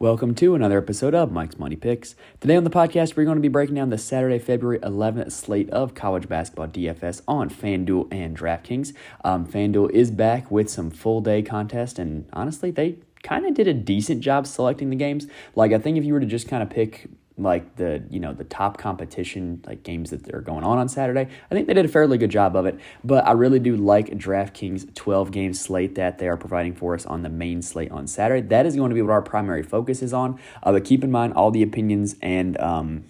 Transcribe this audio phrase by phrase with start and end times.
[0.00, 2.14] Welcome to another episode of Mike's Money Picks.
[2.38, 5.68] Today on the podcast, we're going to be breaking down the Saturday, February 11th slate
[5.70, 8.94] of college basketball DFS on FanDuel and DraftKings.
[9.24, 13.66] Um, FanDuel is back with some full day contest, and honestly, they kind of did
[13.66, 15.26] a decent job selecting the games.
[15.56, 17.08] Like, I think if you were to just kind of pick
[17.38, 21.28] like the you know the top competition like games that are going on on Saturday.
[21.50, 24.08] I think they did a fairly good job of it, but I really do like
[24.08, 28.06] DraftKings 12 game slate that they are providing for us on the main slate on
[28.06, 28.46] Saturday.
[28.46, 30.38] That is going to be what our primary focus is on.
[30.62, 33.04] Uh, but keep in mind all the opinions and um,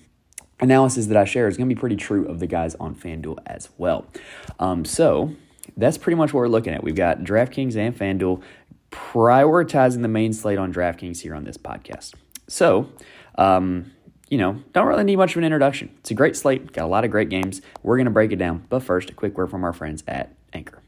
[0.60, 3.38] analysis that I share is going to be pretty true of the guys on FanDuel
[3.46, 4.06] as well.
[4.58, 5.34] Um, so
[5.76, 6.82] that's pretty much what we're looking at.
[6.82, 8.42] We've got DraftKings and FanDuel
[8.90, 12.14] prioritizing the main slate on DraftKings here on this podcast.
[12.48, 12.90] So,
[13.36, 13.92] um,
[14.28, 15.90] you know, don't really need much of an introduction.
[15.98, 17.62] It's a great slate, got a lot of great games.
[17.82, 18.64] We're going to break it down.
[18.68, 20.82] But first, a quick word from our friends at Anchor.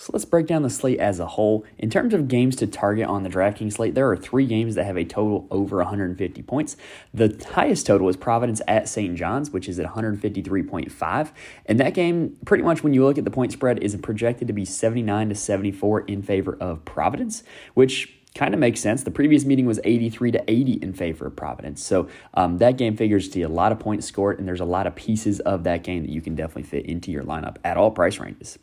[0.00, 1.64] So let's break down the slate as a whole.
[1.76, 4.84] In terms of games to target on the DraftKings slate, there are three games that
[4.84, 6.76] have a total over 150 points.
[7.12, 9.16] The highest total is Providence at St.
[9.16, 11.32] John's, which is at 153.5.
[11.66, 14.54] And that game, pretty much when you look at the point spread, is projected to
[14.54, 17.42] be 79 to 74 in favor of Providence,
[17.74, 19.02] which kind of makes sense.
[19.02, 21.82] The previous meeting was 83 to 80 in favor of Providence.
[21.82, 24.86] So um, that game figures to a lot of points scored, and there's a lot
[24.86, 27.90] of pieces of that game that you can definitely fit into your lineup at all
[27.90, 28.56] price ranges.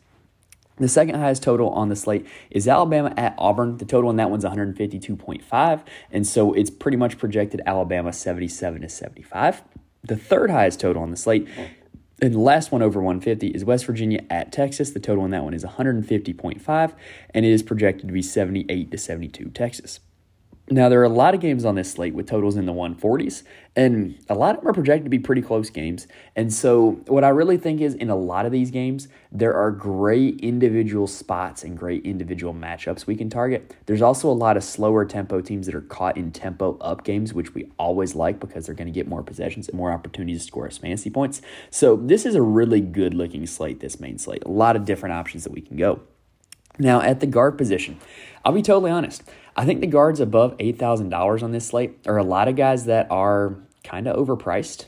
[0.78, 3.76] The second highest total on the slate is Alabama at Auburn.
[3.76, 5.80] The total on that one's 152.5,
[6.10, 9.62] and so it's pretty much projected Alabama 77 to 75.
[10.04, 11.48] The third highest total on the slate
[12.20, 14.90] and the last one over 150 is West Virginia at Texas.
[14.90, 16.92] The total on that one is 150.5,
[17.30, 20.00] and it is projected to be 78 to 72 Texas.
[20.68, 23.44] Now, there are a lot of games on this slate with totals in the 140s,
[23.76, 26.08] and a lot of them are projected to be pretty close games.
[26.34, 29.70] And so, what I really think is in a lot of these games, there are
[29.70, 33.76] great individual spots and great individual matchups we can target.
[33.86, 37.32] There's also a lot of slower tempo teams that are caught in tempo up games,
[37.32, 40.46] which we always like because they're going to get more possessions and more opportunities to
[40.48, 41.42] score us fantasy points.
[41.70, 44.42] So, this is a really good looking slate, this main slate.
[44.44, 46.00] A lot of different options that we can go.
[46.78, 47.98] Now, at the guard position,
[48.44, 49.22] I'll be totally honest.
[49.56, 53.10] I think the guards above $8,000 on this slate are a lot of guys that
[53.10, 54.86] are kind of overpriced.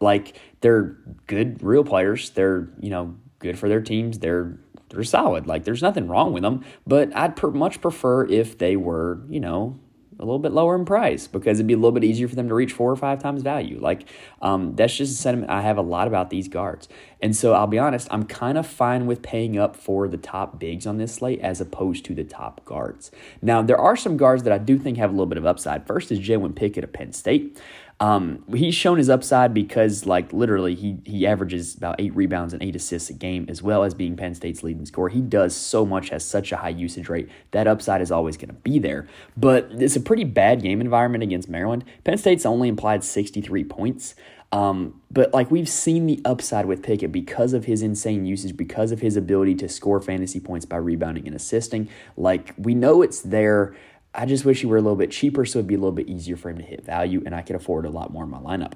[0.00, 2.30] Like they're good real players.
[2.30, 4.18] They're, you know, good for their teams.
[4.18, 4.58] They're
[4.90, 5.46] they're solid.
[5.46, 9.40] Like there's nothing wrong with them, but I'd per- much prefer if they were, you
[9.40, 9.78] know,
[10.22, 12.48] a little bit lower in price because it'd be a little bit easier for them
[12.48, 13.78] to reach four or five times value.
[13.80, 14.08] Like
[14.40, 16.88] um, that's just a sentiment I have a lot about these guards.
[17.20, 20.60] And so I'll be honest, I'm kind of fine with paying up for the top
[20.60, 23.10] bigs on this slate as opposed to the top guards.
[23.42, 25.86] Now there are some guards that I do think have a little bit of upside.
[25.86, 27.60] First is Jalen Pickett of Penn State.
[28.02, 32.60] Um, he's shown his upside because, like, literally, he he averages about eight rebounds and
[32.60, 35.08] eight assists a game, as well as being Penn State's leading scorer.
[35.08, 37.28] He does so much, has such a high usage rate.
[37.52, 39.06] That upside is always going to be there.
[39.36, 41.84] But it's a pretty bad game environment against Maryland.
[42.02, 44.16] Penn State's only implied 63 points.
[44.50, 48.92] Um, but like we've seen the upside with Pickett because of his insane usage, because
[48.92, 51.88] of his ability to score fantasy points by rebounding and assisting.
[52.16, 53.74] Like we know it's there.
[54.14, 56.08] I just wish he were a little bit cheaper so it'd be a little bit
[56.08, 58.38] easier for him to hit value and I could afford a lot more in my
[58.38, 58.74] lineup.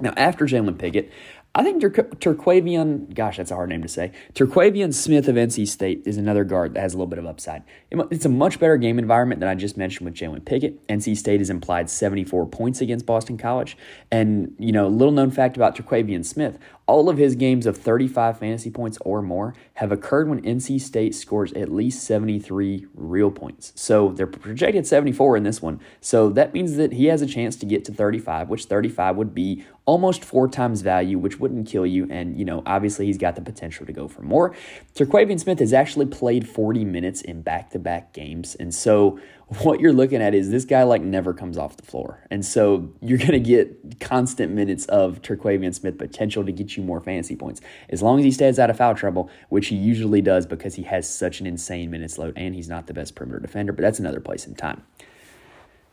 [0.00, 1.10] Now, after Jalen Pickett,
[1.54, 4.12] I think Tur- Terquavion, gosh, that's a hard name to say.
[4.34, 7.64] Terquavion Smith of NC State is another guard that has a little bit of upside.
[7.90, 10.86] It's a much better game environment than I just mentioned with Jalen Pickett.
[10.86, 13.76] NC State has implied 74 points against Boston College.
[14.10, 18.38] And, you know, little known fact about Terquavion Smith all of his games of 35
[18.38, 23.72] fantasy points or more have occurred when NC State scores at least 73 real points.
[23.76, 25.80] So they're projected 74 in this one.
[26.00, 29.34] So that means that he has a chance to get to 35, which 35 would
[29.34, 32.06] be almost four times value, which wouldn't kill you.
[32.10, 34.54] And, you know, obviously he's got the potential to go for more.
[34.94, 38.54] Terquavion Smith has actually played 40 minutes in back to back games.
[38.54, 39.20] And so
[39.60, 42.22] what you're looking at is this guy like never comes off the floor.
[42.30, 46.82] And so you're going to get constant minutes of Terquavion Smith potential to get you
[46.82, 47.62] more fantasy points.
[47.88, 50.82] As long as he stays out of foul trouble, which he usually does because he
[50.82, 53.98] has such an insane minutes load and he's not the best perimeter defender, but that's
[53.98, 54.82] another place in time.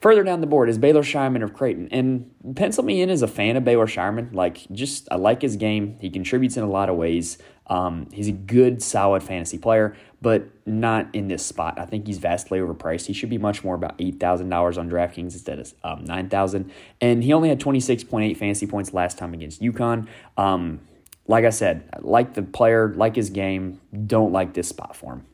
[0.01, 1.87] Further down the board is Baylor Scheierman of Creighton.
[1.91, 4.35] And pencil me in as a fan of Baylor Scheierman.
[4.35, 5.97] Like, just, I like his game.
[5.99, 7.37] He contributes in a lot of ways.
[7.67, 11.79] Um, he's a good, solid fantasy player, but not in this spot.
[11.79, 13.05] I think he's vastly overpriced.
[13.07, 16.71] He should be much more about $8,000 on DraftKings instead of um, 9000
[17.01, 20.07] And he only had 26.8 fantasy points last time against UConn.
[20.37, 20.81] Um,
[21.27, 25.25] like I said, like the player, like his game, don't like this spot for him.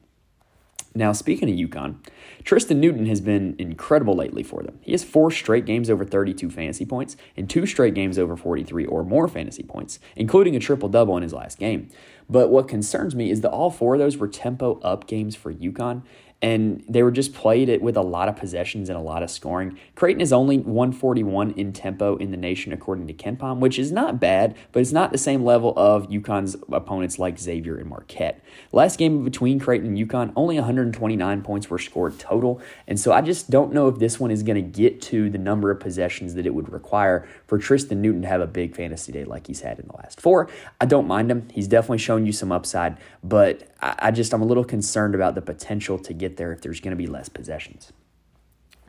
[0.93, 1.95] Now, speaking of UConn,
[2.43, 4.77] Tristen Newton has been incredible lately for them.
[4.81, 8.85] He has four straight games over 32 fantasy points and two straight games over 43
[8.85, 11.89] or more fantasy points, including a triple double in his last game.
[12.29, 15.53] But what concerns me is that all four of those were tempo up games for
[15.53, 16.01] UConn.
[16.41, 19.29] And they were just played it with a lot of possessions and a lot of
[19.29, 19.77] scoring.
[19.95, 24.19] Creighton is only 141 in tempo in the nation, according to KenPom, which is not
[24.19, 28.43] bad, but it's not the same level of UConn's opponents like Xavier and Marquette.
[28.71, 33.21] Last game between Creighton and UConn, only 129 points were scored total, and so I
[33.21, 36.33] just don't know if this one is going to get to the number of possessions
[36.35, 39.61] that it would require for Tristen Newton to have a big fantasy day like he's
[39.61, 40.49] had in the last four.
[40.79, 41.47] I don't mind him.
[41.51, 45.35] He's definitely shown you some upside, but I, I just I'm a little concerned about
[45.35, 47.92] the potential to get there if there's going to be less possessions.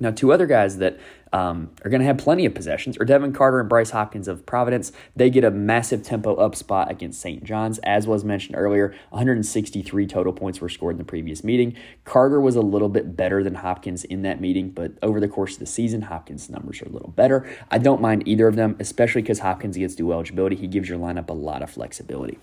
[0.03, 0.99] Now, two other guys that
[1.33, 4.44] um, are going to have plenty of possessions are Devin Carter and Bryce Hopkins of
[4.44, 4.91] Providence.
[5.15, 7.44] They get a massive tempo up spot against St.
[7.44, 7.79] John's.
[7.85, 11.77] As was mentioned earlier, 163 total points were scored in the previous meeting.
[12.05, 15.55] Carter was a little bit better than Hopkins in that meeting, but over the course
[15.55, 17.49] of the season, Hopkins' numbers are a little better.
[17.71, 20.56] I don't mind either of them, especially because Hopkins gets dual eligibility.
[20.56, 22.39] He gives your lineup a lot of flexibility.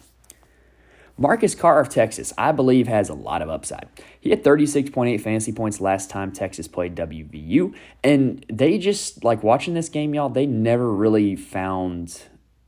[1.20, 3.90] Marcus Carr of Texas, I believe, has a lot of upside.
[4.22, 9.74] He had 36.8 fantasy points last time Texas played WVU, and they just, like watching
[9.74, 12.22] this game, y'all, they never really found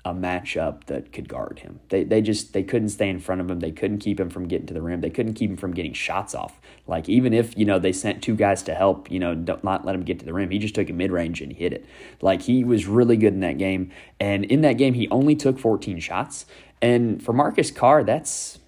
[0.03, 1.79] a matchup that could guard him.
[1.89, 3.59] They, they just they couldn't stay in front of him.
[3.59, 5.01] They couldn't keep him from getting to the rim.
[5.01, 6.59] They couldn't keep him from getting shots off.
[6.87, 9.85] Like even if you know they sent two guys to help, you know, don't not
[9.85, 10.49] let him get to the rim.
[10.49, 11.85] He just took a mid range and hit it.
[12.19, 13.91] Like he was really good in that game.
[14.19, 16.47] And in that game, he only took 14 shots.
[16.81, 18.59] And for Marcus Carr, that's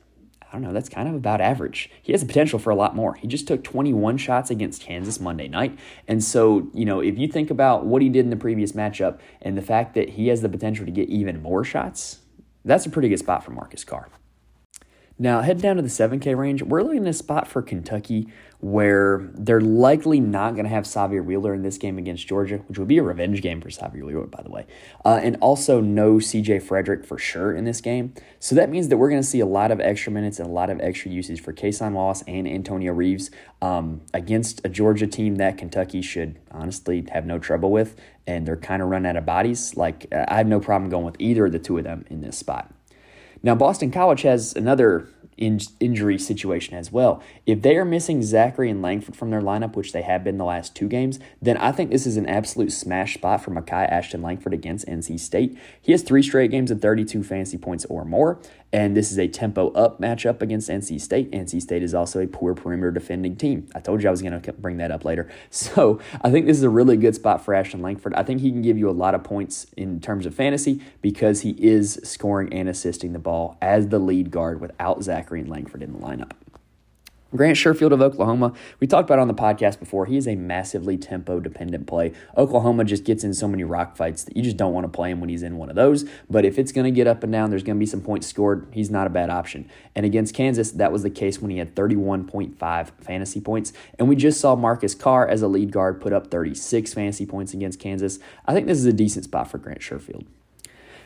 [0.54, 1.89] I don't know, that's kind of about average.
[2.04, 3.15] He has the potential for a lot more.
[3.15, 5.80] He just took 21 shots against Kansas Monday night.
[6.07, 9.19] And so, you know, if you think about what he did in the previous matchup
[9.42, 12.19] and the fact that he has the potential to get even more shots,
[12.63, 14.10] that's a pretty good spot for Marcus Carr.
[15.19, 18.27] Now, head down to the 7K range, we're looking at a spot for Kentucky
[18.63, 22.80] where they're likely not going to have Sahvir Wheeler in this game against Georgia, which
[22.80, 24.65] would be a revenge game for Sahvir Wheeler, by the way.
[25.06, 28.13] Uh, and also no CJ Frederick for sure in this game.
[28.39, 30.51] So that means that we're going to see a lot of extra minutes and a
[30.51, 33.30] lot of extra usage for Cason Wallace and Antonio Reeves
[33.62, 38.00] um, against a Georgia team that Kentucky should honestly have no trouble with.
[38.25, 39.75] And they're kind of run out of bodies.
[39.75, 42.38] Like, I have no problem going with either of the two of them in this
[42.38, 42.74] spot.
[43.43, 47.21] Now, Boston College has another in- injury situation as well.
[47.45, 50.45] If they are missing Zackery and Langford from their lineup, which they have been the
[50.45, 54.21] last two games, then I think this is an absolute smash spot for Makai Ashton
[54.21, 55.57] Langford against NC State.
[55.81, 58.39] He has three straight games of 32 fantasy points or more,
[58.73, 61.31] and this is a tempo up matchup against NC State.
[61.31, 63.67] NC State is also a poor perimeter defending team.
[63.75, 65.29] I told you I was going to bring that up later.
[65.73, 68.13] So I think this is a really good spot for Ashton Langford.
[68.15, 71.41] I think he can give you a lot of points in terms of fantasy because
[71.41, 75.83] he is scoring and assisting the ball as the lead guard without Zackery and Langford
[75.83, 76.31] in the lineup.
[77.35, 80.06] Grant Sherfield of Oklahoma, we talked about on the podcast before.
[80.06, 82.13] He is a massively tempo dependent play.
[82.38, 85.09] Oklahoma just gets in so many rock fights that you just don't want to play
[85.09, 86.06] him when he's in one of those.
[86.30, 88.27] But if it's going to get up and down, there's going to be some points
[88.27, 88.68] scored.
[88.71, 89.68] He's not a bad option.
[89.95, 93.74] And against Kansas, that was the case when he had 31.5 fantasy points.
[93.97, 97.53] And we just saw Marcus Carr as a lead guard put up 36 fantasy points
[97.56, 98.19] against Kansas.
[98.45, 100.25] I think this is a decent spot for Grant Sherfield.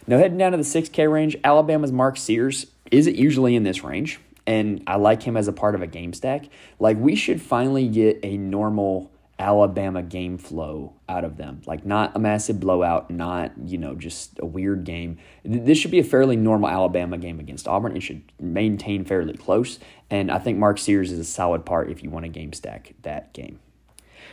[0.07, 4.19] Now, heading down to the 6K range, Alabama's Mark Sears isn't usually in this range
[4.47, 6.45] and I like him as a part of a game stack.
[6.79, 11.61] Like we should finally get a normal Alabama game flow out of them.
[11.67, 15.17] Like not a massive blowout, not, you know, just a weird game.
[15.43, 17.95] This should be a fairly normal Alabama game against Auburn.
[17.95, 19.77] It should maintain fairly close.
[20.09, 22.95] And I think Mark Sears is a solid part if you want to game stack
[23.03, 23.59] that game.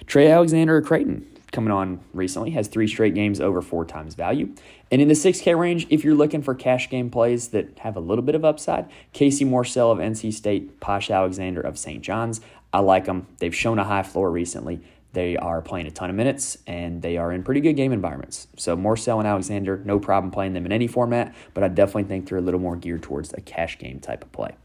[0.06, 4.54] Trey Alexander Creighton coming on recently, has three straight games over four times value.
[4.90, 8.00] And in the 6K range, if you're looking for cash game plays that have a
[8.00, 12.02] little bit of upside, Casey Morsell of NC State, Posh Alexander of St.
[12.02, 12.42] John's,
[12.72, 13.28] I like them.
[13.38, 14.82] They've shown a high floor recently.
[15.14, 18.48] They are playing a ton of minutes and they are in pretty good game environments.
[18.56, 22.28] So Morsell and Alexander, no problem playing them in any format, but I definitely think
[22.28, 24.56] they're a little more geared towards a cash game type of play.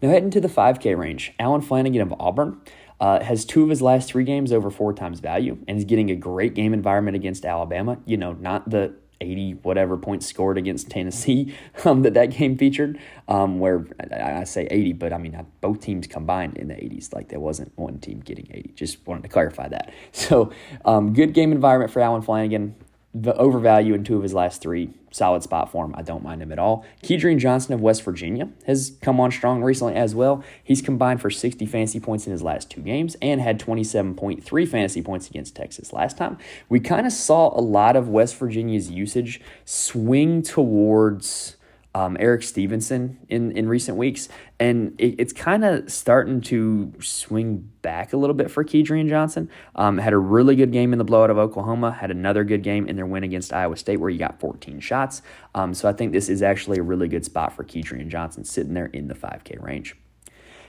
[0.00, 2.60] Now heading to the 5K range, Allen Flanigan of Auburn.
[3.02, 6.08] Uh, has two of his last three games over four times value, and he's getting
[6.08, 7.98] a great game environment against Alabama.
[8.06, 11.52] You know, not the 80 whatever points scored against Tennessee
[11.84, 15.80] um, that that game featured, um, where I, I, say 80, but I mean both
[15.80, 17.12] teams combined in the 80s.
[17.12, 18.72] Like there wasn't one team getting 80.
[18.76, 19.92] Just wanted to clarify that.
[20.12, 20.52] So
[20.84, 22.74] um, good game environment for Allen Flanigan
[23.14, 24.90] the overvalue in two of his last three.
[25.10, 25.94] Solid spot for him.
[25.94, 26.86] I don't mind him at all.
[27.02, 30.42] Kedrian Johnson of West Virginia has come on strong recently as well.
[30.64, 35.02] He's combined for 60 fantasy points in his last two games and had 27.3 fantasy
[35.02, 36.38] points against Texas last time.
[36.70, 41.56] We kind of saw a lot of West Virginia's usage swing towards
[41.94, 47.70] um, Erik Stevenson in, in recent weeks, and it, it's kind of starting to swing
[47.82, 49.50] back a little bit for Kedrian Johnson.
[49.74, 52.88] Um, had a really good game in the blowout of Oklahoma, had another good game
[52.88, 55.20] in their win against Iowa State where he got 14 shots.
[55.54, 58.74] Um, so I think this is actually a really good spot for Kedrian Johnson sitting
[58.74, 59.96] there in the 5K range.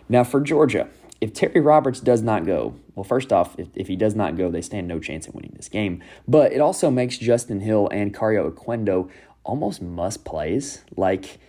[0.10, 0.90] Now for Georgia,
[1.22, 4.52] if Terry Roberts does not go, well, first off, if, if he does not go,
[4.52, 6.04] they stand no chance in winning this game.
[6.28, 9.10] But it also makes Justin Hill and Kario Oquendo
[9.44, 10.84] almost must plays.
[10.96, 11.40] Like,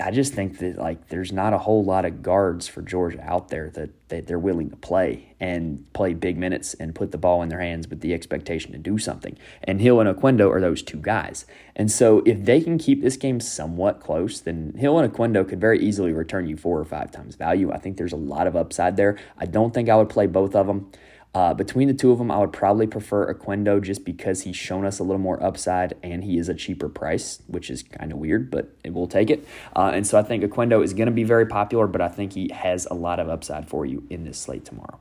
[0.00, 3.48] I just think that like there's not a whole lot of guards for Georgia out
[3.48, 7.42] there that, that they're willing to play and play big minutes and put the ball
[7.42, 9.36] in their hands with the expectation to do something.
[9.64, 11.46] And Hill and Oquendo are those two guys.
[11.74, 15.60] And so if they can keep this game somewhat close, then Hill and Oquendo could
[15.60, 17.72] very easily return you four or five times value.
[17.72, 19.18] I think there's a lot of upside there.
[19.36, 20.90] I don't think I would play both of them.
[21.34, 24.86] Uh, between the two of them, I would probably prefer Oquendo just because he's shown
[24.86, 28.18] us a little more upside and he is a cheaper price, which is kind of
[28.18, 29.46] weird, but it will take it.
[29.76, 32.32] Uh, and so I think Oquendo is going to be very popular, but I think
[32.32, 34.98] he has a lot of upside for you in this slate tomorrow.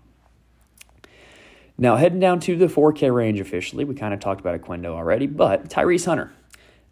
[1.77, 5.27] Now, heading down to the 4K range officially, we kind of talked about Oquendo already,
[5.27, 6.31] but Tyrese Hunter.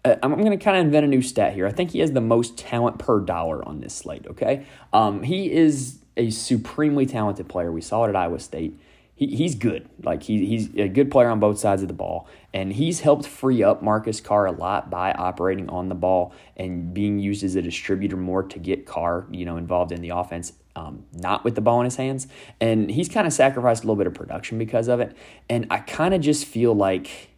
[0.06, 1.68] Uh, I'm going to kind of invent a new stat here.
[1.68, 4.66] I think he has the most talent per dollar on this slate, okay?
[4.94, 7.72] Um, he is a supremely talented player.
[7.72, 8.80] We saw it at Iowa State
[9.16, 9.90] he, he's good.
[10.04, 13.26] Like he, he's a good player on both sides of the ball, and he's helped
[13.26, 17.56] free up Marcus Carr a lot by operating on the ball and being used as
[17.56, 21.56] a distributor more to get Carr, you know, involved in the offense, um, not with
[21.56, 22.28] the ball in his hands.
[22.60, 25.16] And he's kind of sacrificed a little bit of production because of it.
[25.50, 27.30] And I kind of just feel like,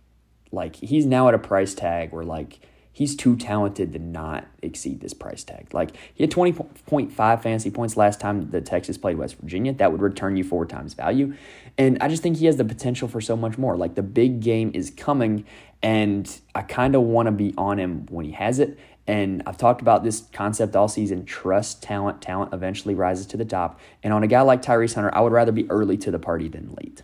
[0.52, 2.60] like he's now at a price tag where like
[2.98, 5.72] he's too talented to not exceed this price tag.
[5.72, 7.12] Like he had 20.5
[7.44, 9.72] fantasy points last time the Texas played West Virginia.
[9.72, 11.36] That would return you four times value.
[11.78, 13.78] And I just think he has the potential for so much more.
[13.78, 15.46] Like the big game is coming,
[15.84, 18.80] and I kind of want to be on him when he has it.
[19.06, 22.20] And I've talked about this concept all season trust talent.
[22.24, 23.80] Talent eventually rises to the top.
[24.02, 26.48] And on a guy like Tyrese Hunter, I would rather be early to the party
[26.48, 27.04] than late.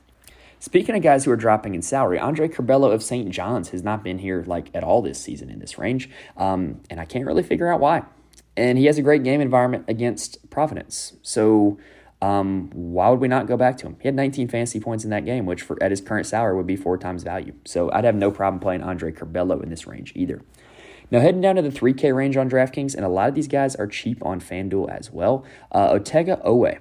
[0.63, 3.29] Speaking of guys who are dropping in salary, Andre Curbelo of St.
[3.31, 7.01] John's has not been here like at all this season in this range, um, and
[7.01, 8.03] I can't really figure out why.
[8.55, 11.77] And he has a great game environment against Providence, so
[12.21, 13.97] um, why would we not go back to him?
[13.99, 16.65] He had 19 fantasy points in that game, which for at his current salary would
[16.65, 17.53] be four times value.
[17.65, 20.41] So I'd have no problem playing Andre Curbelo in this range either.
[21.11, 23.75] Now, heading down to the 3K range on DraftKings, and a lot of these guys
[23.75, 25.43] are cheap on FanDuel as well.
[25.73, 26.79] Uh, Otega Oweh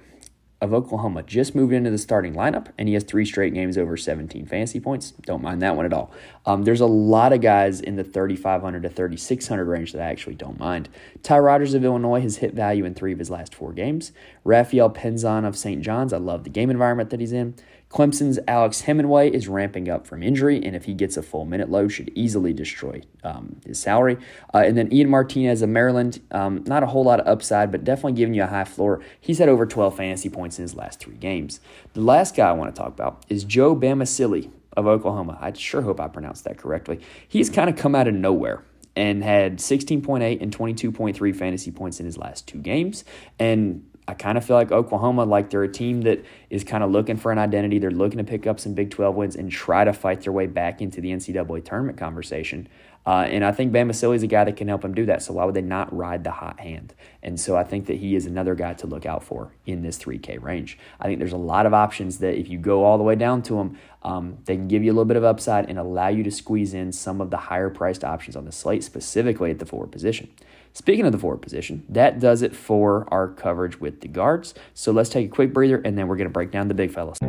[0.63, 3.97] of Oklahoma just moved into the starting lineup, and he has three straight games over
[3.97, 5.11] 17 fantasy points.
[5.23, 6.11] Don't mind that one at all.
[6.45, 10.35] Um, there's a lot of guys in the 3,500 to 3,600 range that I actually
[10.35, 10.87] don't mind.
[11.21, 14.13] Ty Rodgers of Illinois has hit value in three of his last four games.
[14.45, 15.81] Rafael Pinzon of St.
[15.81, 17.55] John's, I love the game environment that he's in.
[17.93, 21.69] Clemson's Alex Hemenway is ramping up from injury, and if he gets a full minute
[21.69, 24.17] load, should easily destroy um, his salary.
[24.51, 27.83] Uh, and then Ian Martinez of Maryland, um, not a whole lot of upside, but
[27.83, 28.99] definitely giving you a high floor.
[29.21, 31.59] He's had over 12 fantasy points in his last three games.
[31.93, 35.37] The last guy I want to talk about is Joe Bamisile of Oklahoma.
[35.39, 36.99] I sure hope I pronounced that correctly.
[37.27, 38.63] He's kind of come out of nowhere
[38.95, 43.03] and had 16.8 and 22.3 fantasy points in his last two games.
[43.37, 46.91] And I kind of feel like Oklahoma, like they're a team that is kind of
[46.91, 47.79] looking for an identity.
[47.79, 50.45] They're looking to pick up some Big 12 wins and try to fight their way
[50.45, 52.67] back into the NCAA tournament conversation.
[53.05, 55.21] Uh, and I think Bamisile is a guy that can help them do that.
[55.21, 56.93] So why would they not ride the hot hand?
[57.21, 59.97] And so I think that he is another guy to look out for in this
[59.97, 60.77] 3K range.
[60.99, 63.41] I think there's a lot of options that if you go all the way down
[63.43, 66.23] to them, um, they can give you a little bit of upside and allow you
[66.23, 69.65] to squeeze in some of the higher priced options on the slate, specifically at the
[69.65, 70.29] forward position.
[70.73, 74.55] Speaking of the forward position, that does it for our coverage with the guards.
[74.73, 76.91] So let's take a quick breather and then we're going to break down the big
[76.91, 77.19] fellas.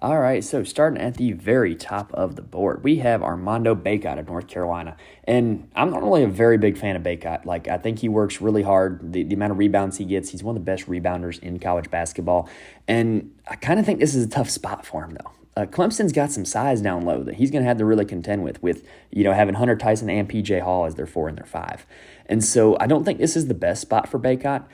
[0.00, 4.16] All right, so starting at the very top of the board, we have Armando Bacot
[4.18, 4.96] of North Carolina.
[5.24, 7.44] And I'm not really a very big fan of Bacot.
[7.44, 9.12] Like, I think he works really hard.
[9.12, 11.90] The, the amount of rebounds he gets, he's one of the best rebounders in college
[11.90, 12.48] basketball.
[12.86, 15.32] And I kind of think this is a tough spot for him, though.
[15.58, 18.44] Uh, Clemson's got some size down low that he's going to have to really contend
[18.44, 21.46] with, with you know having Hunter Tyson and PJ Hall as their four and their
[21.46, 21.84] five,
[22.26, 24.64] and so I don't think this is the best spot for Bacot.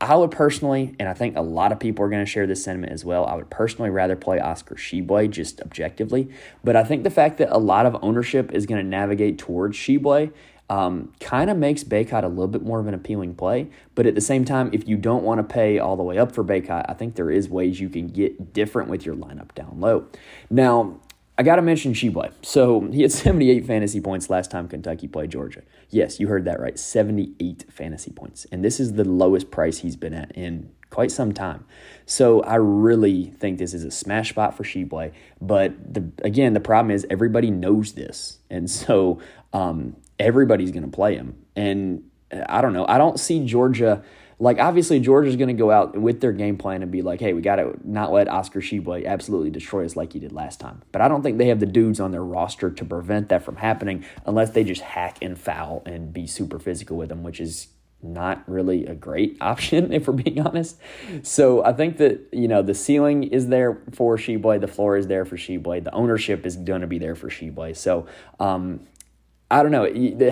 [0.00, 2.64] I would personally, and I think a lot of people are going to share this
[2.64, 3.24] sentiment as well.
[3.24, 6.28] I would personally rather play Oscar Tshiebwe just objectively,
[6.64, 9.78] but I think the fact that a lot of ownership is going to navigate towards
[9.78, 10.32] Tshiebwe
[10.72, 13.68] um, kind of makes Bacot a little bit more of an appealing play.
[13.94, 16.32] But at the same time, if you don't want to pay all the way up
[16.32, 19.80] for Bacot, I think there is ways you can get different with your lineup down
[19.80, 20.06] low.
[20.48, 20.98] Now,
[21.36, 22.32] I got to mention Tshiebwe.
[22.40, 25.60] So he had 78 fantasy points last time Kentucky played Georgia.
[25.90, 26.78] Yes, you heard that right.
[26.78, 28.46] 78 fantasy points.
[28.50, 31.66] And this is the lowest price he's been at in quite some time.
[32.06, 35.12] So I really think this is a smash spot for Tshiebwe.
[35.38, 38.38] But the, again, the problem is everybody knows this.
[38.48, 39.20] And so
[39.52, 41.36] um, everybody's going to play him.
[41.56, 42.04] And
[42.48, 42.86] I don't know.
[42.88, 44.02] I don't see Georgia.
[44.38, 47.32] Like, obviously, Georgia's going to go out with their game plan and be like, hey,
[47.32, 50.82] we got to not let Oscar Tshiebwe absolutely destroy us like he did last time.
[50.90, 53.56] But I don't think they have the dudes on their roster to prevent that from
[53.56, 57.68] happening unless they just hack and foul and be super physical with him, which is
[58.02, 60.78] not really a great option if we're being honest.
[61.22, 65.06] So I think that you know the ceiling is there for Tshiebwe, the floor is
[65.06, 67.76] there for Tshiebwe, the ownership is going to be there for Tshiebwe.
[67.76, 68.06] So
[68.40, 68.80] um,
[69.52, 69.86] I don't know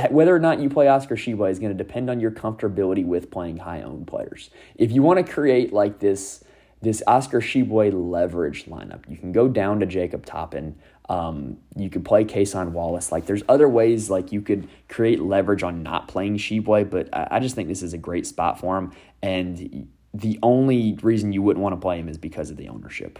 [0.08, 3.30] whether or not you play Oscar Tshiebwe is going to depend on your comfortability with
[3.30, 4.48] playing high owned players.
[4.76, 6.42] If you want to create like this
[6.80, 10.74] this Oscar Tshiebwe leverage lineup, you can go down to Jacob Toppin.
[11.10, 13.12] Um, you could play Cason Wallace.
[13.12, 17.28] Like there's other ways like you could create leverage on not playing Tshiebwe, but I,
[17.32, 18.92] I just think this is a great spot for him.
[19.22, 23.18] And the only reason you wouldn't want to play him is because of the ownership.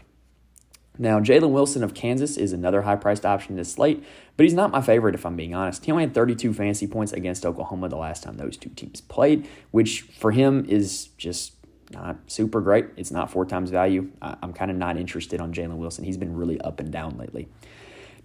[1.01, 4.05] Now, Jalen Wilson of Kansas is another high priced option in this slate,
[4.37, 5.83] but he's not my favorite if I'm being honest.
[5.87, 9.49] He only had 32 fantasy points against Oklahoma the last time those two teams played,
[9.71, 11.55] which for him is just
[11.91, 12.89] not super great.
[12.99, 14.11] It's not four times value.
[14.21, 16.05] I'm kind of not interested on Jalen Wilson.
[16.05, 17.49] He's been really up and down lately.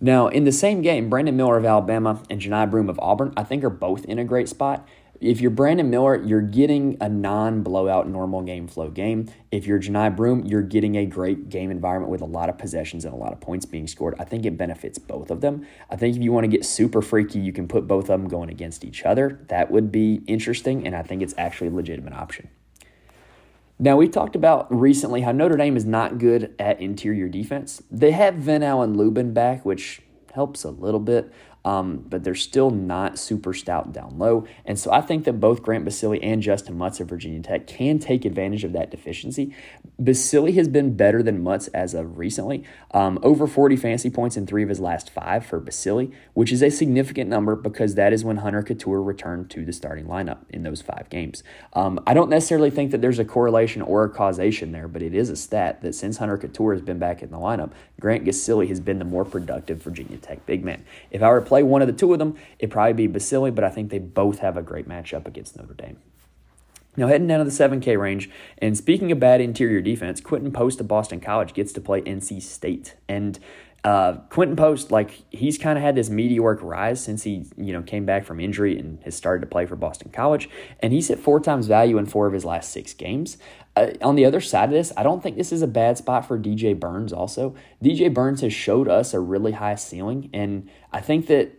[0.02, 3.46] Now, in the same game, Brandon Miller of Alabama and Johni Broom of Auburn, I
[3.46, 4.86] think are both in a great spot.
[5.22, 9.30] If you're Brandon Miller, you're getting a non blowout normal game flow game.
[9.52, 13.06] If you're Johni Broom, you're getting a great game environment with a lot of possessions
[13.06, 14.16] and a lot of points being scored.
[14.20, 15.66] I think it benefits both of them.
[15.90, 18.28] I think if you want to get super freaky, you can put both of them
[18.28, 19.40] going against each other.
[19.48, 22.50] That would be interesting, and I think it's actually a legitimate option.
[23.78, 27.84] Now, we talked about recently how Notre Dame is not good at interior defense.
[27.92, 30.02] They have Ven-Allen Lubin back, which
[30.34, 31.32] helps a little bit
[31.66, 34.48] um, but they're still not super stout down low.
[34.66, 37.98] And so I think that both Grant Basile and Justin Mutts of Virginia Tech can
[37.98, 39.54] take advantage of that deficiency.
[40.02, 44.46] Basile has been better than Mutts as of recently, um, over 40 fantasy points in
[44.46, 48.24] three of his last five for Basile, which is a significant number because that is
[48.24, 51.44] when Hunter Cattoor returned to the starting lineup in those five games.
[51.74, 55.16] Um, I don't necessarily think that there's a correlation or a causation there, but it
[55.16, 58.68] is a stat that since Hunter Cattoor has been back in the lineup, Grant Basile
[58.68, 60.86] has been the more productive Virginia Tech big man.
[61.10, 63.64] If I were play one of the two of them, it'd probably be Basile, but
[63.64, 65.98] I think they both have a great matchup against Notre Dame.
[66.98, 70.82] Now, heading down to the 7K range, and speaking of bad interior defense, Quinten Post
[70.82, 72.96] of Boston College gets to play NC State.
[73.08, 73.40] And
[73.86, 77.84] uh, Quinten Post, like he's kind of had this meteoric rise since he, you know,
[77.84, 81.20] came back from injury and has started to play for Boston College, and he's hit
[81.20, 83.38] four times value in four of his last six games.
[83.76, 86.28] Uh, on the other side of this, I don't think this is a bad spot
[86.28, 87.14] for DJ Burns.
[87.14, 91.52] Also, DJ Burns has showed us a really high ceiling, and I think that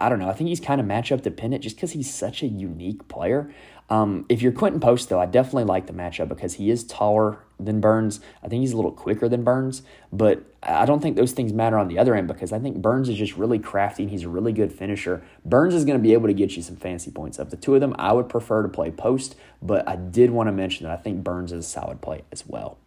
[0.00, 0.28] I don't know.
[0.28, 3.52] I think he's kind of matchup dependent just because he's such a unique player.
[3.90, 7.38] Um, if you're Quinten Post, though, I definitely like the matchup because he is taller
[7.58, 8.20] than Burns.
[8.42, 9.82] I think he's a little quicker than Burns,
[10.12, 13.08] but I don't think those things matter on the other end because I think Burns
[13.08, 15.22] is just really crafty and he's a really good finisher.
[15.44, 17.40] Burns is going to be able to get you some fancy points.
[17.40, 20.46] Of the two of them, I would prefer to play Post, but I did want
[20.46, 22.78] to mention that I think Burns is a solid play as well.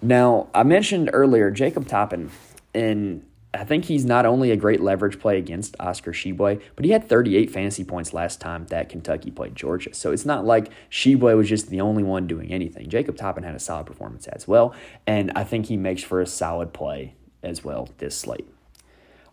[0.00, 2.30] Now, I mentioned earlier Jacob Toppin,
[2.72, 6.92] and I think he's not only a great leverage play against Oscar Tshiebwe, but he
[6.92, 9.92] had 38 fantasy points last time that Kentucky played Georgia.
[9.92, 12.88] So it's not like Tshiebwe was just the only one doing anything.
[12.88, 14.72] Jacob Toppin had a solid performance as well,
[15.06, 18.46] and I think he makes for a solid play as well this slate.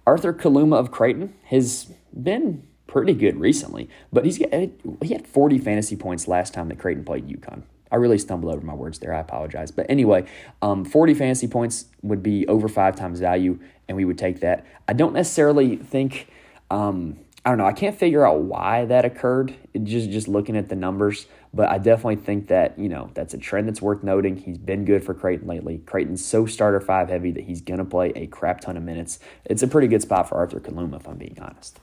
[0.08, 5.96] Arthur Kaluma of Creighton has been pretty good recently, but he's he had 40 fantasy
[5.96, 7.64] points last time that Creighton played UConn.
[7.91, 9.13] I really stumbled over my words there.
[9.13, 9.71] I apologize.
[9.71, 10.26] But anyway,
[10.62, 14.65] um, 40 fantasy points would be over five times value, and we would take that.
[14.88, 16.28] I don't necessarily think,
[16.69, 20.69] um, I don't know, I can't figure out why that occurred, just, just looking at
[20.69, 21.28] the numbers.
[21.54, 24.38] But I definitely think that, you know, that's a trend that's worth noting.
[24.38, 25.80] He's been good for Creighton lately.
[25.80, 29.19] Creighton's so starter five heavy that he's going to play a crap ton of minutes.
[29.45, 31.80] It's a pretty good spot for Arthur Kaluma, if I'm being honest.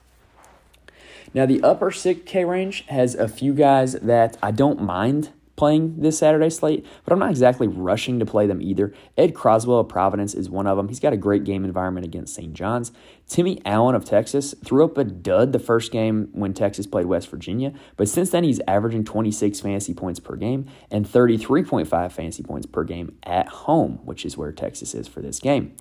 [1.32, 6.18] Now, the upper 6K range has a few guys that I don't mind playing this
[6.18, 8.92] Saturday slate, but I'm not exactly rushing to play them either.
[9.16, 10.88] Ed Croswell of Providence is one of them.
[10.88, 12.52] He's got a great game environment against St.
[12.52, 12.92] John's.
[13.28, 17.28] Timmy Allen of Texas threw up a dud the first game when Texas played West
[17.28, 22.66] Virginia, but since then he's averaging 26 fantasy points per game and 33.5 fantasy points
[22.66, 25.74] per game at home, which is where Texas is for this game.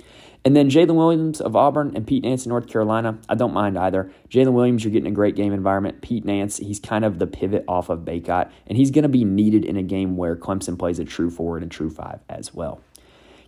[0.45, 3.17] And then Jaylin Williams of Auburn and Pete Nance of North Carolina.
[3.29, 4.11] I don't mind either.
[4.29, 6.01] Jaylin Williams, you're getting a great game environment.
[6.01, 9.23] Pete Nance, he's kind of the pivot off of Bacot, and he's going to be
[9.23, 12.53] needed in a game where Clemson plays a true forward and a true five as
[12.53, 12.81] well.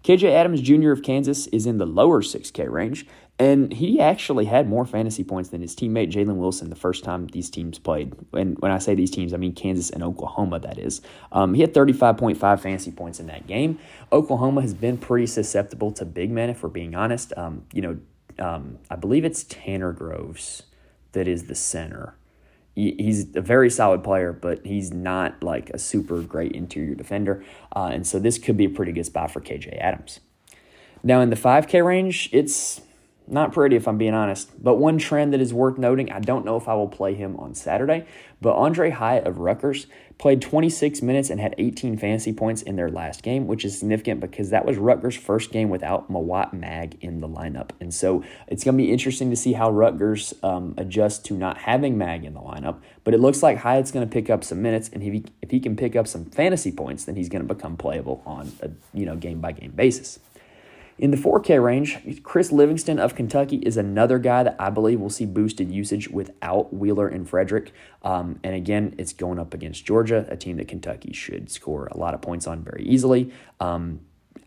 [0.06, 0.92] KJ Adams Jr.
[0.92, 5.50] of Kansas is in the lower 6K range, and he actually had more fantasy points
[5.50, 8.16] than his teammate Jalen Wilson the first time these teams played.
[8.34, 11.02] And when I say these teams, I mean Kansas and Oklahoma, that is.
[11.32, 13.78] Um, he had 35.5 fantasy points in that game.
[14.12, 17.34] Oklahoma has been pretty susceptible to big men, if we're being honest.
[17.36, 17.98] Um, you know,
[18.40, 20.64] um, I believe it's Tanner Groves
[21.12, 22.16] that is the center
[22.76, 27.44] he's a very solid player, but he's not like a super great interior defender.
[27.76, 30.20] Uh, and so this could be a pretty good spot for KJ Adams.
[31.04, 32.82] Now in the 5K range, it's
[33.28, 34.52] Not pretty, if I'm being honest.
[34.62, 37.36] But one trend that is worth noting I don't know if I will play him
[37.38, 38.06] on Saturday,
[38.40, 42.90] but Aundre Hyatt of Rutgers played 26 minutes and had 18 fantasy points in their
[42.90, 47.20] last game, which is significant because that was Rutgers' first game without Mawot Mag in
[47.20, 47.72] the lineup.
[47.80, 51.58] And so it's going to be interesting to see how Rutgers um, adjusts to not
[51.58, 52.78] having Mag in the lineup.
[53.04, 55.52] But it looks like Hyatt's going to pick up some minutes, and if he, if
[55.52, 58.70] he can pick up some fantasy points, then he's going to become playable on a
[58.94, 60.20] you know game by game basis.
[60.98, 65.10] In the 4K range, Chris Livingston of Kentucky is another guy that I believe will
[65.10, 67.74] see boosted usage without Wheeler and Frederick.
[68.02, 71.98] Um, and again, it's going up against Georgia, a team that Kentucky should score a
[71.98, 73.34] lot of points on very easily.
[73.60, 74.00] Um,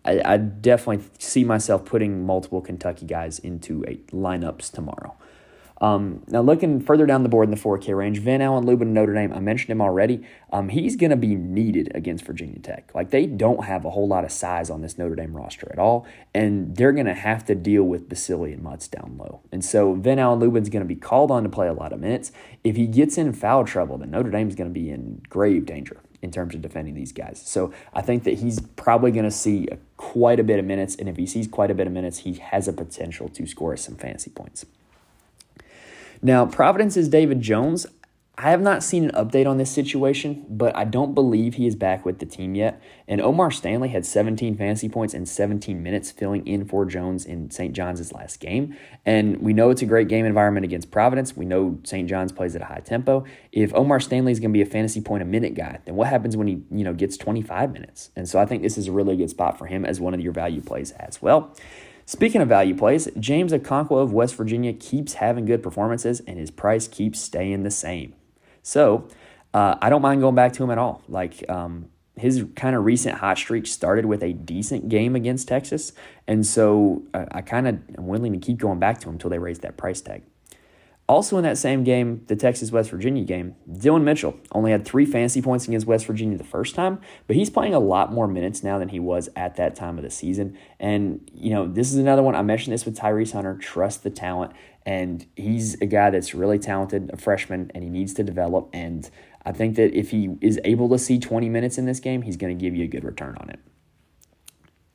[0.06, 5.16] I, I, definitely see myself putting multiple Kentucky guys into a lineups tomorrow.
[5.80, 9.32] Um, now, looking further down the board in the 4K range, Ven-Allen Lubin, Notre Dame,
[9.32, 10.24] I mentioned him already.
[10.52, 12.90] Um, he's going to be needed against Virginia Tech.
[12.94, 15.78] Like, they don't have a whole lot of size on this Notre Dame roster at
[15.78, 19.40] all, and they're going to have to deal with Basile and Mutts down low.
[19.52, 22.32] And so, Ven-Allen Lubin's going to be called on to play a lot of minutes.
[22.64, 26.00] If he gets in foul trouble, then Notre Dame's going to be in grave danger
[26.20, 27.40] in terms of defending these guys.
[27.44, 30.96] So I think that he's probably going to see a, quite a bit of minutes,
[30.96, 33.76] and if he sees quite a bit of minutes, he has a potential to score
[33.76, 34.66] some fantasy points.
[36.20, 37.87] Now, Providence's David Jones,
[38.40, 41.74] I have not seen an update on this situation, but I don't believe he is
[41.74, 42.81] back with the team yet.
[43.09, 47.50] And O'Mar Stanley had 17 fantasy points in 17 minutes filling in for Jones in
[47.50, 47.74] St.
[47.74, 48.76] John's last game.
[49.04, 51.37] And we know it's a great game environment against Providence.
[51.37, 52.09] We know St.
[52.09, 53.24] John's plays at a high tempo.
[53.50, 56.07] If O'Mar Stanley is going to be a fantasy point a minute guy, then what
[56.07, 58.11] happens when he, you know, gets 25 minutes?
[58.14, 60.20] And so I think this is a really good spot for him as one of
[60.20, 61.57] your value plays as well.
[62.09, 66.51] Speaking of value plays, James Okonkwo of West Virginia keeps having good performances and his
[66.51, 68.14] price keeps staying the same.
[68.62, 69.07] So
[69.53, 71.03] uh, I don't mind going back to him at all.
[71.07, 75.92] Like um, his kind of recent hot streak started with a decent game against Texas.
[76.27, 79.29] And so I, I kind of am willing to keep going back to him until
[79.29, 80.23] they raise that price tag.
[81.09, 85.07] Also in that same game, the Texas West Virginia game, Dillon Mitchell only had three
[85.07, 88.62] fantasy points against West Virginia the first time, but he's playing a lot more minutes
[88.62, 90.59] now than he was at that time of the season.
[90.79, 92.35] And, you know, this is another one.
[92.35, 93.57] I mentioned this with Tyrese Hunter.
[93.57, 94.53] Trust the talent.
[94.85, 98.68] And he's a guy that's really talented, a freshman, and he needs to develop.
[98.75, 99.11] And
[99.47, 102.37] I think that if he is able to see 20 minutes in this game, he's
[102.37, 103.61] going to give you a good return on it.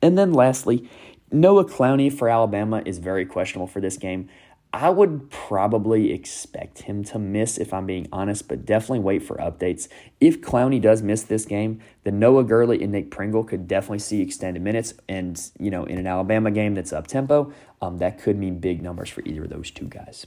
[0.00, 0.88] And then lastly,
[1.32, 4.28] Noah Clowney for Alabama is very questionable for this game.
[4.74, 9.36] I would probably expect him to miss if I'm being honest, but definitely wait for
[9.36, 9.86] updates.
[10.20, 14.20] If Clowney does miss this game, then Noah Gurley and Nick Pringle could definitely see
[14.20, 14.92] extended minutes.
[15.08, 18.82] And, you know, in an Alabama game that's up tempo, um, that could mean big
[18.82, 20.26] numbers for either of those two guys.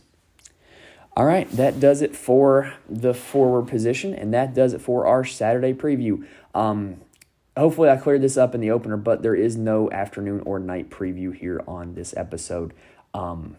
[1.17, 5.25] All right, that does it for the forward position, and that does it for our
[5.25, 6.25] Saturday preview.
[6.55, 7.01] Um,
[7.57, 10.89] hopefully, I cleared this up in the opener, but there is no afternoon or night
[10.89, 12.73] preview here on this episode.
[13.13, 13.57] Um,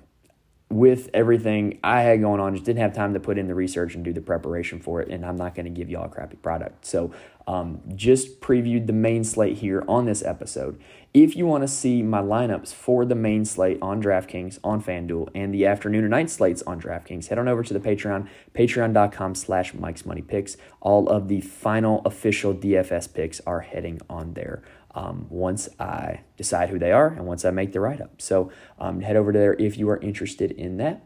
[0.71, 3.95] with everything I had going on, just didn't have time to put in the research
[3.95, 6.37] and do the preparation for it, and I'm not going to give y'all a crappy
[6.37, 6.85] product.
[6.85, 7.13] So,
[7.47, 10.79] um, just previewed the main slate here on this episode.
[11.15, 15.31] If you want to see my lineups for the main slate on DraftKings, on FanDuel,
[15.35, 19.35] and the afternoon or night slates on DraftKings, head on over to the Patreon, patreon.com
[19.35, 20.59] slash Mike's Money Picks.
[20.83, 24.63] All of the final official DFS picks are heading on there
[24.95, 28.21] um, once I decide who they are and once I make the write up.
[28.21, 31.05] So um, head over there if you are interested in that.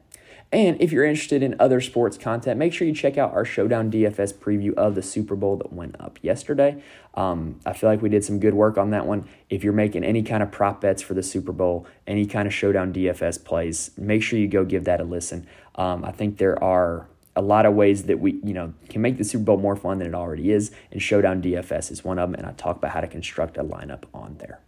[0.53, 3.90] And if you're interested in other sports content, make sure you check out our Showdown
[3.90, 6.83] DFS preview of the Super Bowl that went up yesterday.
[7.14, 9.27] Um, I feel like we did some good work on that one.
[9.49, 12.53] If you're making any kind of prop bets for the Super Bowl, any kind of
[12.53, 15.47] Showdown DFS plays, make sure you go give that a listen.
[15.75, 19.18] Um, I think there are a lot of ways that we, you know, can make
[19.18, 22.31] the Super Bowl more fun than it already is, and Showdown DFS is one of
[22.31, 24.61] them, and I talk about how to construct a lineup on there.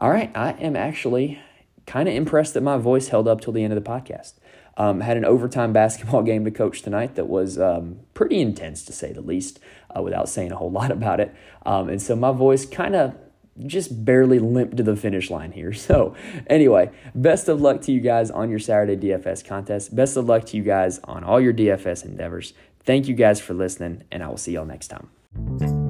[0.00, 1.40] All right, I am actually
[1.86, 4.34] kind of impressed that my voice held up till the end of the podcast.
[4.76, 8.92] Um, had an overtime basketball game to coach tonight that was um, pretty intense to
[8.92, 9.58] say the least,
[9.96, 11.34] uh, without saying a whole lot about it.
[11.66, 13.16] Um, and so my voice kind of
[13.66, 15.72] just barely limped to the finish line here.
[15.88, 16.14] So,
[16.48, 19.96] anyway, best of luck to you guys on your Saturday DFS contest.
[19.96, 22.52] Best of luck to you guys on all your DFS endeavors.
[22.80, 25.87] Thank you guys for listening, and I will see y'all next time.